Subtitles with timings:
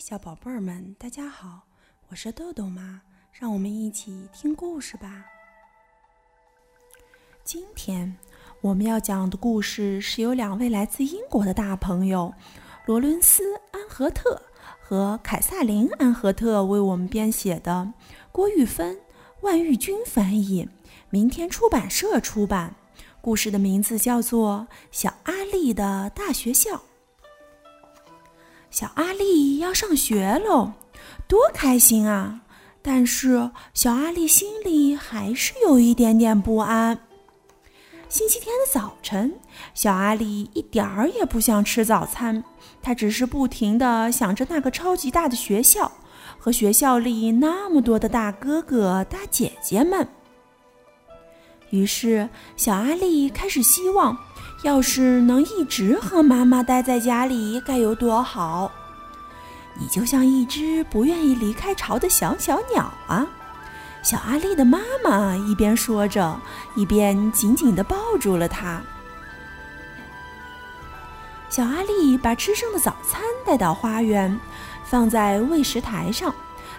[0.00, 1.60] 小宝贝儿们，大家好，
[2.08, 3.02] 我是豆豆妈，
[3.32, 5.26] 让我们一起听故事吧。
[7.44, 8.16] 今天
[8.62, 12.32] 我们要讲的故事是由两位来自英国的大朋友
[12.86, 13.42] 罗伦斯·
[13.72, 14.40] 安和特
[14.80, 17.92] 和凯撒琳·安和特为我们编写的，
[18.32, 18.98] 郭玉芬、
[19.42, 20.66] 万玉君翻译，
[21.10, 22.74] 明天出版社出版。
[23.20, 26.76] 故事的名字叫做《小阿力的大学校》。
[28.70, 30.72] 小阿力要上学喽，
[31.26, 32.40] 多开心啊！
[32.80, 36.98] 但是小阿力心里还是有一点点不安。
[38.08, 39.34] 星期天的早晨，
[39.74, 42.42] 小阿力一点儿也不想吃早餐，
[42.80, 45.90] 他只是不停地想着那个超级大的学校
[46.38, 50.06] 和学校里那么多的大哥哥、大姐姐们。
[51.70, 54.16] 于是，小阿力开始希望。
[54.62, 58.70] 要是能一直和妈妈待在家里，该有多好！
[59.74, 63.26] 你就像一只不愿意离开巢的小小鸟啊！
[64.02, 66.38] 小阿力的妈妈一边说着，
[66.74, 68.82] 一边紧紧地抱住了它。
[71.48, 74.38] 小阿力把吃剩的早餐带到花园，
[74.84, 76.34] 放在喂食台上，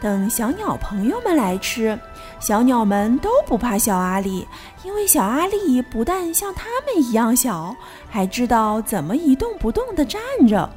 [0.00, 1.98] 等小鸟朋友们来吃。
[2.44, 4.46] 小鸟们都不怕小阿力，
[4.84, 7.74] 因为小阿力不但像它们一样小，
[8.10, 10.68] 还知道怎么一动不动地站着。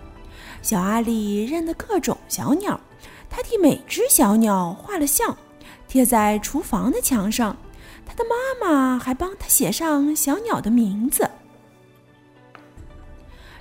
[0.62, 2.80] 小阿力认得各种小鸟，
[3.30, 5.36] 他替每只小鸟画了像，
[5.90, 7.58] 贴在厨房的墙上。
[8.06, 11.30] 他的妈妈还帮他写上小鸟的名字。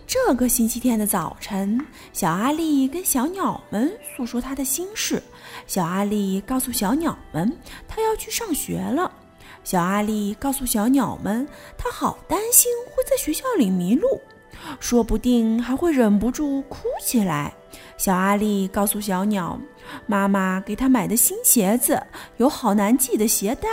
[0.06, 5.20] 这个星期天的早晨，小阿力跟小鸟们诉说他的心事。
[5.66, 7.52] 小阿力告诉小鸟们，
[7.88, 9.10] 他要去上学了。
[9.64, 14.20] 小阿力告诉小鸟们，他好担心会在学校里迷路，
[14.78, 17.52] 说不定还会忍不住哭起来。
[17.96, 19.58] 小阿力告诉小鸟，
[20.06, 22.00] 妈妈给他买的新鞋子
[22.36, 23.68] 有好难系的鞋带。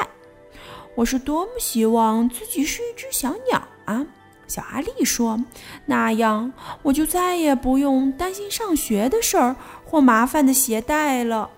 [0.96, 4.04] 我是多么希望自己是一只小鸟啊！
[4.48, 5.40] 小阿力说
[5.86, 6.52] ：“那样
[6.84, 9.56] 我就再也不用担心上学的事儿
[9.86, 11.50] 或麻烦的鞋带了。”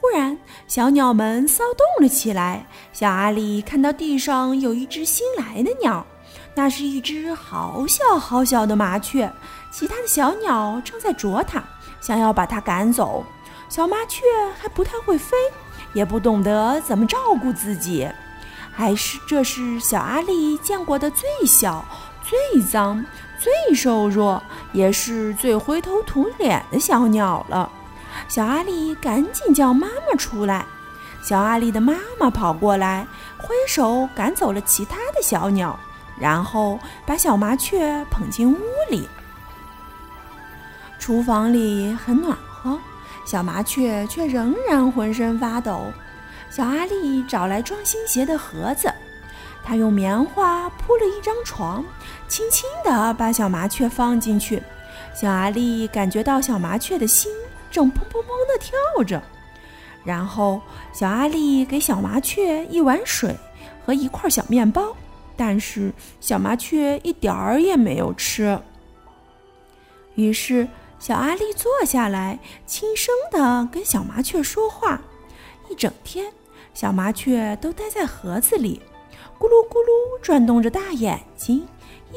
[0.00, 2.66] 忽然，小鸟们骚动了起来。
[2.92, 6.06] 小阿力看到地上有一只新来的鸟，
[6.54, 9.30] 那是一只好小好小的麻雀。
[9.70, 11.62] 其他的小鸟正在啄它，
[12.00, 13.24] 想要把它赶走。
[13.68, 14.24] 小麻雀
[14.58, 15.36] 还不太会飞，
[15.92, 18.08] 也不懂得怎么照顾自己。
[18.80, 21.84] 还是这是小阿力见过的最小、
[22.24, 23.04] 最脏、
[23.38, 24.42] 最瘦弱，
[24.72, 27.70] 也是最灰头土脸的小鸟了。
[28.26, 30.64] 小阿力赶紧叫妈妈出来。
[31.20, 35.78] 小阿力的妈妈跑过来，挥手赶走了其他的小鸟，
[36.18, 38.58] 然后把小麻雀捧进屋
[38.88, 39.06] 里。
[40.98, 42.78] 厨房里很暖和，
[43.26, 45.92] 小麻雀却仍然浑身发抖。
[46.50, 48.92] 小阿力找来装新鞋的盒子，
[49.62, 51.84] 他用棉花铺了一张床，
[52.28, 54.60] 轻轻地把小麻雀放进去。
[55.14, 57.30] 小阿力感觉到小麻雀的心
[57.70, 59.22] 正砰砰砰地跳着。
[60.04, 60.60] 然后，
[60.92, 63.36] 小阿力给小麻雀一碗水
[63.86, 64.96] 和一块小面包，
[65.36, 68.58] 但是小麻雀一点儿也没有吃。
[70.16, 70.66] 于是，
[70.98, 75.00] 小阿力坐下来，轻声地跟小麻雀说话。
[75.68, 76.32] 一整天。
[76.72, 78.80] 小麻雀都待在盒子里，
[79.38, 81.66] 咕噜咕噜转动着大眼睛，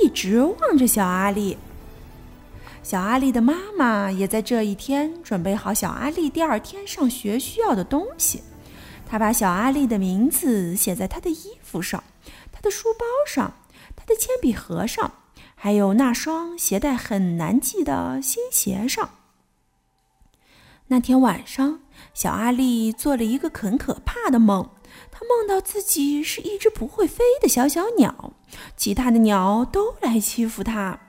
[0.02, 1.58] 一直望着小阿力。
[2.82, 8.44] 小阿力的妈妈也在这一天准备好小阿力第二天上学需要的东西。
[9.08, 12.04] 她把小阿力的名字写在他的衣服上、
[12.52, 13.54] 他的书包上、
[13.96, 15.14] 他的铅笔盒上，
[15.56, 19.10] 还有那双鞋带很难系的新鞋上。
[20.88, 21.80] 那天晚上。
[22.14, 24.70] 小阿力做了一个很可怕的梦，
[25.12, 28.34] 他梦到自己是一只不会飞的小小鸟，
[28.76, 31.00] 其他的鸟都来欺负他。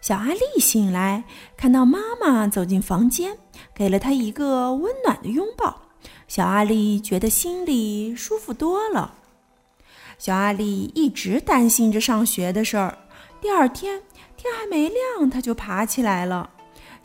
[0.00, 1.24] 小阿力醒来，
[1.56, 3.38] 看到妈妈走进房间，
[3.74, 5.82] 给了他一个温暖的拥抱。
[6.28, 9.14] 小阿力觉得心里舒服多了。
[10.18, 12.98] 小阿力一直担心着上学的事儿。
[13.40, 14.02] 第二天
[14.36, 16.50] 天还没亮，他就爬起来了。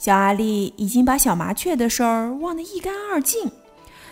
[0.02, 3.52] 小阿力已经把小麻雀的事儿忘得一干二净。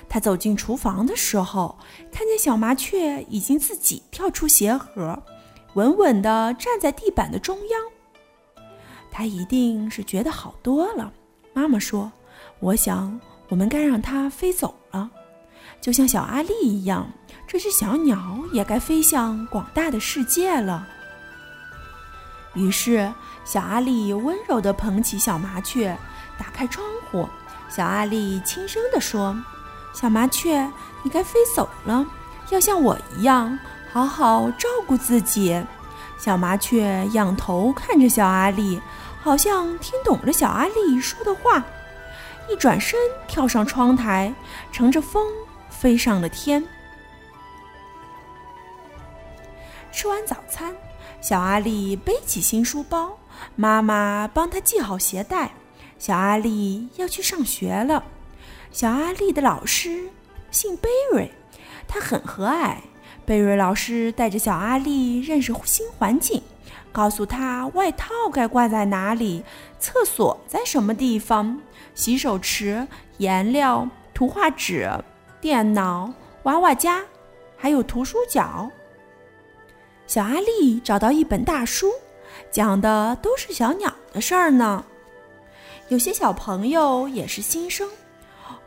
[0.07, 1.79] 他走进厨房的时候，
[2.11, 5.19] 看见小麻雀已经自己跳出鞋盒，
[5.73, 8.65] 稳稳地站在地板的中央。
[9.09, 11.11] 他一定是觉得好多了。
[11.53, 12.11] 妈妈说
[12.61, 15.09] ：“我想，我们该让它飞走了，
[15.81, 17.11] 就像小阿力一样，
[17.47, 20.87] 这只小鸟也该飞向广大的世界了。”
[22.59, 23.09] 于是，
[23.45, 25.97] 小阿力温柔地捧起小麻雀，
[26.37, 27.27] 打开窗户。
[27.69, 29.33] 小阿力轻声地说
[29.95, 30.69] ：“小麻雀，
[31.01, 32.05] 你该飞走了，
[32.49, 33.57] 要像我一样，
[33.93, 35.63] 好好照顾自己。”
[36.19, 38.81] 小麻雀仰头看着小阿力，
[39.21, 41.63] 好像听懂了小阿力说的话，
[42.49, 44.33] 一转身跳上窗台，
[44.71, 45.25] 乘着风
[45.69, 46.61] 飞上了天。
[49.93, 50.75] 吃完早餐。
[51.21, 53.17] 小阿力背起新书包，
[53.55, 55.51] 妈妈帮他系好鞋带。
[55.97, 58.03] 小阿力要去上学了。
[58.71, 60.09] 小阿力的老师
[60.49, 61.31] 姓贝瑞，
[61.87, 62.77] 他很和蔼。
[63.25, 66.41] 贝瑞老师带着小阿力认识新环境，
[66.91, 69.43] 告诉他外套该挂在哪里，
[69.77, 71.59] 厕所在什么地方，
[71.93, 72.87] 洗手池、
[73.17, 74.89] 颜料、图画纸、
[75.41, 76.11] 电脑、
[76.43, 77.03] 娃娃家，
[77.57, 78.71] 还有图书角。
[80.09, 81.91] 小阿力找到一本大书，
[82.49, 84.83] 讲的都是小鸟的事儿呢。
[85.89, 87.87] 有些小朋友也是新生。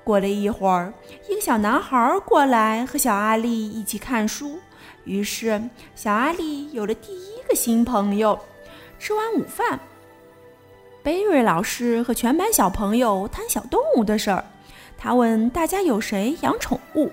[0.04, 0.94] 过了一会儿，
[1.28, 4.56] 一个小男孩过来和小阿力一起看书，
[5.02, 5.60] 于是
[5.96, 8.38] 小阿力有了第一个新朋友。
[9.00, 9.80] 吃完午饭，
[11.02, 14.44] 贝瑞老师和全班小朋友谈小动物的事儿。
[14.96, 17.10] 他问大家有谁养宠物？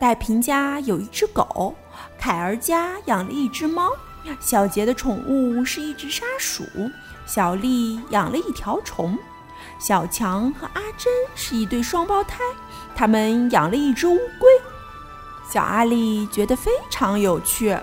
[0.00, 1.72] 戴平家有一只狗。
[2.18, 3.90] 凯儿家养了一只猫，
[4.40, 6.64] 小杰的宠物是一只沙鼠，
[7.26, 9.18] 小丽养了一条虫，
[9.78, 12.38] 小强和阿珍是一对双胞胎，
[12.94, 14.48] 他们养了一只乌龟。
[15.48, 17.76] 小阿力觉得非常有趣。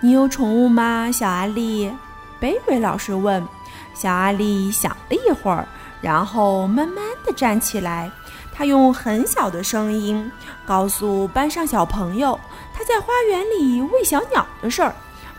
[0.00, 1.92] 你有宠物吗，小阿力？
[2.40, 3.46] 贝瑞老师问。
[3.94, 5.68] 小阿力想了一会儿，
[6.00, 8.10] 然后慢慢的站起来。
[8.62, 10.30] 他用很小的声音
[10.64, 12.38] 告诉班上小朋友
[12.72, 14.94] 他在花园里喂小鸟的事儿，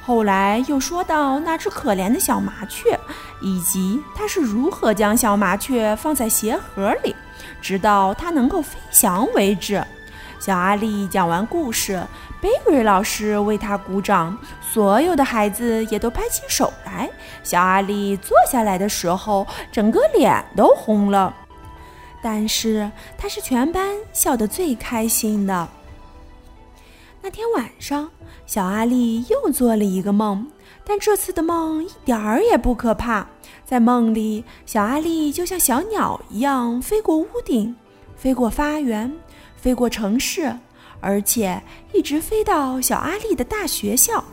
[0.05, 2.99] 后来又说到那只可怜的小麻雀，
[3.39, 7.15] 以及他是如何将小麻雀放在鞋盒里，
[7.61, 9.81] 直到它能够飞翔为止。
[10.37, 12.05] 小阿力讲完故事，
[12.41, 17.09] 贝瑞老师为他鼓掌，所有的孩子也都拍起手来。
[17.41, 21.33] 小阿力坐下来的时候，整个脸都红了。
[22.23, 25.67] 但是他是全班笑得最开心的。
[27.21, 28.09] 那天晚上，
[28.45, 30.47] 小阿力又做了一个梦，
[30.85, 33.27] 但这次的梦一点儿也不可怕。
[33.65, 37.75] 在梦里，小阿力就像小鸟一样飞过屋顶，
[38.15, 39.13] 飞过花园，
[39.55, 40.53] 飞过城市，
[41.01, 41.61] 而且
[41.93, 44.23] 一直飞到小阿力的大学校。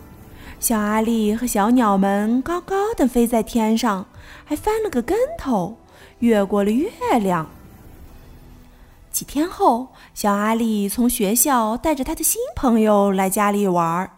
[0.58, 4.06] 小阿力和小鸟们高高的飞在天上，
[4.44, 5.76] 还翻了个跟头，
[6.18, 6.90] 越过了月
[7.20, 7.48] 亮。
[9.10, 14.12] 几天后，小阿力从学校带着他的新朋友来家里玩儿。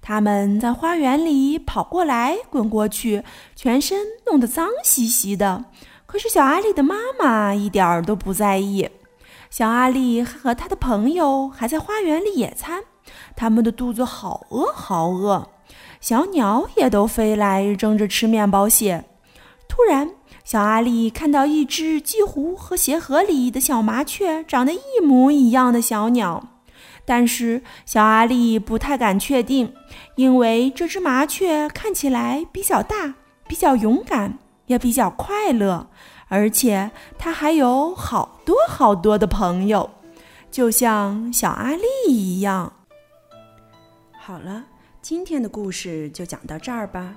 [0.00, 3.24] 他们在花园里跑过来滚过去，
[3.56, 5.64] 全身弄得脏兮兮的。
[6.06, 8.88] 可是小阿力的妈妈一点儿都不在意。
[9.50, 12.84] 小阿力和他的朋友还在花园里野餐，
[13.34, 15.50] 他们的肚子好饿好饿。
[16.00, 19.04] 小鸟也都飞来争着吃面包屑。
[19.68, 20.10] 突然，
[20.46, 26.50] 小阿力看到一只几乎和鞋盒里的小麻雀长得一模一样的小鸟，
[27.04, 29.74] 但是小阿力不太敢确定，
[30.14, 33.14] 因为这只麻雀看起来比较大、
[33.48, 35.88] 比较勇敢，也比较快乐，
[36.28, 39.90] 而且它还有好多好多的朋友，
[40.48, 42.72] 就像小阿力一样。
[44.16, 44.66] 好了，
[45.02, 47.16] 今天的故事就讲到这儿吧。